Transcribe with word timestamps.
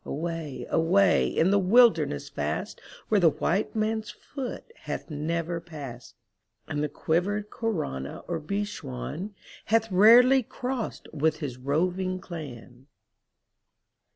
Away— 0.03 0.65
away— 0.71 1.27
in 1.27 1.51
the 1.51 1.59
wilderness 1.59 2.29
vast 2.29 2.81
Where 3.09 3.19
the 3.19 3.29
white 3.29 3.75
man's 3.75 4.09
foot 4.09 4.63
hath 4.75 5.11
never 5.11 5.59
passed. 5.61 6.15
And 6.67 6.83
the 6.83 6.89
quivered 6.89 7.51
Coranna 7.51 8.23
or 8.27 8.39
Bechuan 8.39 9.35
Hath 9.65 9.91
rarely 9.91 10.41
crossed 10.41 11.07
with 11.13 11.37
his 11.37 11.59
roving 11.59 12.17
clan. 12.19 12.87